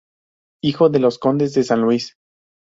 Hijo 0.63 0.89
de 0.89 0.97
los 0.97 1.19
Condes 1.19 1.53
de 1.53 1.63
San 1.63 1.81
Luis. 1.81 2.15